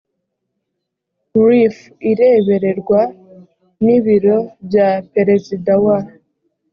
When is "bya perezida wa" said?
4.65-5.99